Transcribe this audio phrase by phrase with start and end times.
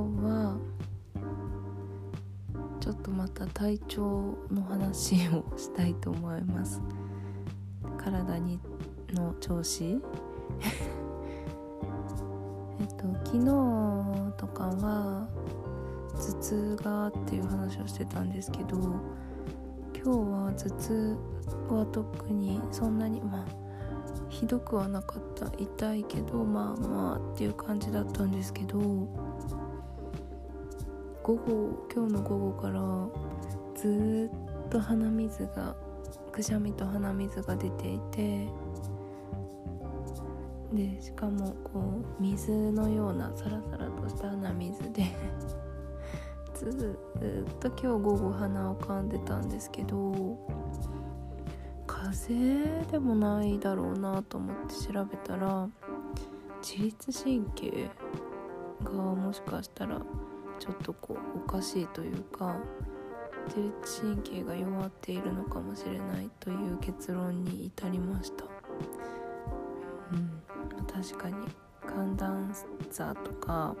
[0.00, 0.58] は
[2.80, 6.80] ちょっとまた体調の話をしたいと思います。
[7.96, 8.58] 体に
[9.12, 9.84] の調子。
[12.80, 13.44] えっと昨日
[14.36, 15.28] とかは
[16.14, 21.16] 頭痛がっていう話をしてたんですけど今日は頭痛
[21.68, 23.44] は特にそんなにまあ
[24.28, 25.52] ひどくはなかった。
[25.58, 28.78] 痛いけどまあまあっていう感じだったんですけど
[31.28, 32.80] 午後今日の午後から
[33.74, 34.30] ず
[34.64, 35.76] っと鼻水が
[36.32, 38.48] くしゃみと鼻水が出ていて
[40.72, 45.04] でしかもこう水のようなサラサラとした鼻水で
[46.56, 46.98] ず
[47.46, 50.38] っと今日午後鼻をかんでたんですけど
[51.86, 55.68] 風邪でもないだろうなと思って調べたら
[56.62, 57.90] 自律神経
[58.82, 60.00] がもしかしたら
[60.58, 62.56] ちょっとこうおかしいというか
[63.48, 68.44] 自律神経が弱っているのかもしれないという結論に至りました。
[70.12, 70.42] うん
[70.86, 71.36] 確かに
[71.86, 72.54] 寒暖
[72.90, 73.74] 差とか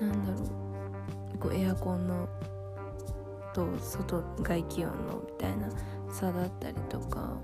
[0.00, 0.38] なんだろ
[1.34, 2.28] うこうエアコンの
[3.52, 5.68] と外外気温のみたいな
[6.10, 7.36] 差だったりとか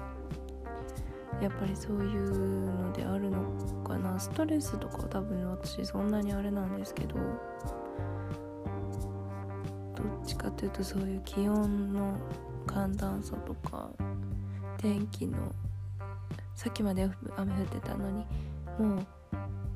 [1.42, 3.42] やっぱりそういうのであるの
[3.82, 4.18] かな。
[4.18, 7.16] ストレスとかは多分私そんなにあれなんですけど。
[9.96, 12.16] どっちかというとそういう気温の
[12.66, 13.90] 寒暖差とか
[14.76, 15.38] 天気の
[16.56, 18.26] さっきまで雨降ってたのに
[18.78, 19.06] もう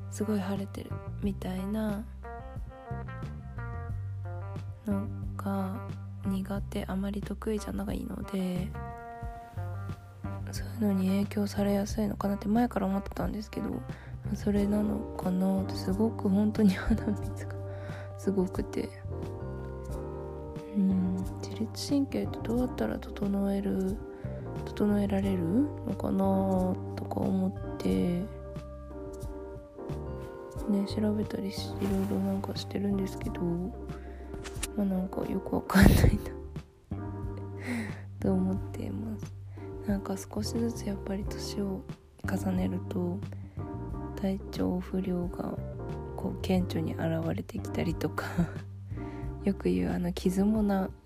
[0.09, 2.03] すごい晴れてるみたいな
[4.85, 5.07] の
[5.37, 5.77] が
[6.25, 8.69] 苦手あまり得意じゃないので。
[10.51, 13.67] そういうのに影響されやすいのかなって前から思ってたんですけど
[14.35, 17.55] それなのかなってすごく本当に鼻水が
[18.17, 18.89] すごくて。
[20.75, 23.97] うん自律神経ってどうやったら整える
[24.65, 25.43] 整えられる
[25.87, 27.87] のかなとか思って
[30.69, 33.41] ね調べたりいろいろなんかしてるんですけど
[34.75, 36.97] まあなんかよくわかんないな。
[38.19, 38.89] と思って
[39.87, 41.81] なんか少しずつやっぱり年を
[42.23, 43.17] 重ねると
[44.19, 45.57] 体調不良が
[46.17, 47.03] こう顕著に現
[47.33, 48.25] れてきたりとか
[49.45, 50.61] よく言うあの傷も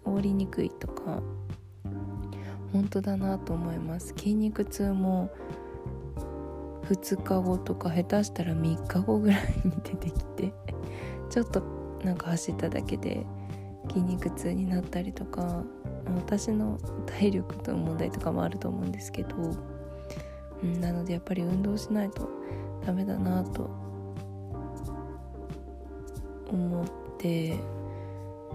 [0.06, 1.22] 治りにくいとか
[2.74, 4.14] 本当だなと思います。
[4.18, 5.30] 筋肉痛も
[6.84, 10.54] 2日後とか下手したら3日後ぐらいに出てきて
[11.30, 11.62] ちょっと
[12.04, 13.26] なんか走っただけで
[13.92, 15.64] 筋肉痛になったりとか
[16.16, 19.36] 私の体力の問題とかもあると思うんですけど、
[20.64, 22.30] うん、なのでやっぱり運動しないと
[22.86, 23.70] ダメだなと
[26.50, 26.86] 思っ
[27.18, 27.58] て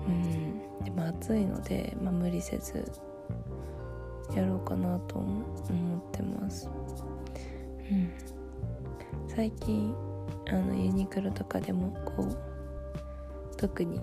[0.07, 2.91] うんでも暑いので、まあ、無理せず
[4.35, 5.43] やろうかなと思
[5.99, 6.69] ってます、
[7.91, 8.13] うん、
[9.29, 9.95] 最近
[10.49, 12.39] あのユニクロとかでもこう
[13.57, 14.01] 特に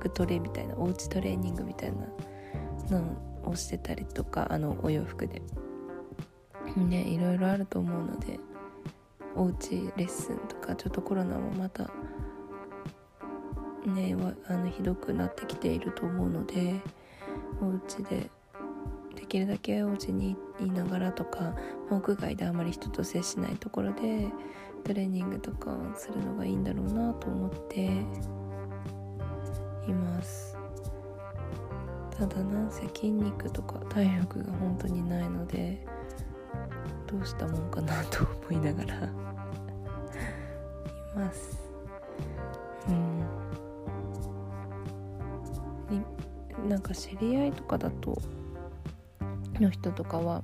[0.00, 5.40] クトレみたいなおうちトレーニングみたいなのをしてたりとかあのお洋服で。
[6.76, 8.38] ねいろいろあると思うので
[9.34, 11.90] おうちレッスンとかちょっとコロナもまた
[13.86, 14.14] ね
[14.46, 16.80] あのひどくなってきていると思うので
[17.60, 18.30] お家で
[19.16, 21.54] できるだけお家にいながらとか
[21.90, 24.28] 屋外であまり人と接しないところで
[24.84, 27.90] トレーニングとかするのがいいんだろうなと思って。
[29.88, 30.56] います。
[32.16, 35.86] ただなんせ筋肉とか体力が本当にないので
[37.06, 39.08] どうしたもんかなと思いながら い
[41.16, 41.58] ます。
[42.88, 43.20] うん。
[46.68, 48.16] なんか知り合いとかだと
[49.58, 50.42] の人とかは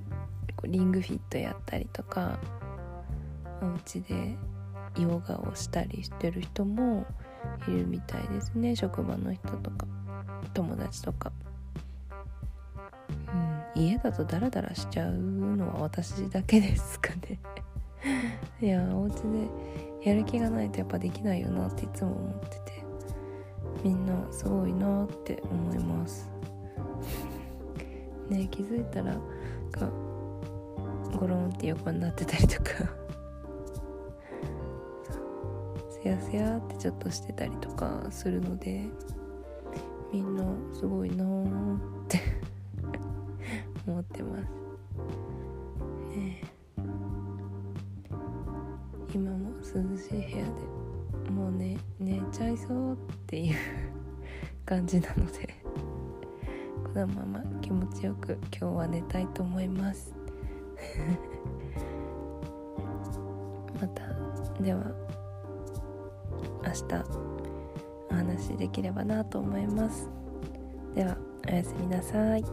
[0.63, 2.39] リングフィットやったりとか
[3.61, 4.37] お家で
[4.97, 7.05] ヨガをしたりしてる人も
[7.67, 8.75] いるみたいですね。
[8.75, 9.87] 職場の人とか
[10.53, 11.31] 友達とか、
[13.75, 17.39] うん、家だとダラダラしちゃうのは私だけですかね。
[18.61, 22.77] いやお家でやる気がないとやっぱできないよなっていつも思ってて。
[23.83, 26.29] みんなすごいなって思います。
[28.29, 29.15] ね気づいたら
[31.17, 33.06] ゴロンって横になってたりとか。
[36.01, 38.85] すやすやってちょっとしてたりとかするので
[40.13, 42.19] みんなすごいなーって
[43.87, 44.43] 思ってます。
[46.15, 46.41] ね
[49.13, 49.65] 今も涼
[49.97, 50.45] しい部屋
[51.25, 53.55] でもうね寝ちゃいそうっていう
[54.65, 55.55] 感じなので
[56.93, 60.15] なまま気持ちよく今日は寝たいと思います。
[63.79, 64.01] また。
[64.61, 65.06] では。
[66.67, 67.05] 明日
[68.11, 70.09] お話しできればなと思います。
[70.95, 71.17] では
[71.47, 72.43] おやすみなさい。